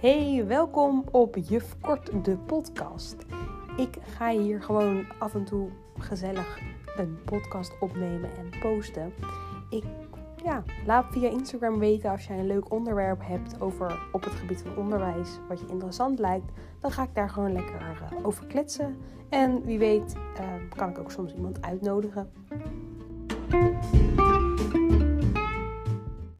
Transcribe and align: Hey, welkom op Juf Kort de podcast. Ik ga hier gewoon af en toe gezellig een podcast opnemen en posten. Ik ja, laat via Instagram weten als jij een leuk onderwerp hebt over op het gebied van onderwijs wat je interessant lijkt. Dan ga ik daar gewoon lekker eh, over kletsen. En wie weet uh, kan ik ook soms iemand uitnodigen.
Hey, 0.00 0.44
welkom 0.46 1.04
op 1.10 1.36
Juf 1.36 1.76
Kort 1.80 2.24
de 2.24 2.36
podcast. 2.36 3.16
Ik 3.76 3.96
ga 4.02 4.30
hier 4.30 4.62
gewoon 4.62 5.04
af 5.18 5.34
en 5.34 5.44
toe 5.44 5.68
gezellig 5.98 6.58
een 6.96 7.18
podcast 7.24 7.72
opnemen 7.80 8.30
en 8.36 8.60
posten. 8.60 9.12
Ik 9.70 9.84
ja, 10.44 10.64
laat 10.86 11.06
via 11.10 11.28
Instagram 11.28 11.78
weten 11.78 12.10
als 12.10 12.26
jij 12.26 12.38
een 12.38 12.46
leuk 12.46 12.72
onderwerp 12.72 13.20
hebt 13.22 13.60
over 13.60 14.08
op 14.12 14.24
het 14.24 14.32
gebied 14.32 14.62
van 14.62 14.76
onderwijs 14.76 15.38
wat 15.48 15.60
je 15.60 15.66
interessant 15.66 16.18
lijkt. 16.18 16.52
Dan 16.80 16.90
ga 16.90 17.02
ik 17.02 17.14
daar 17.14 17.30
gewoon 17.30 17.52
lekker 17.52 17.80
eh, 17.80 18.26
over 18.26 18.46
kletsen. 18.46 18.96
En 19.28 19.64
wie 19.64 19.78
weet 19.78 20.14
uh, 20.40 20.76
kan 20.76 20.88
ik 20.88 20.98
ook 20.98 21.10
soms 21.10 21.34
iemand 21.34 21.62
uitnodigen. 21.62 22.30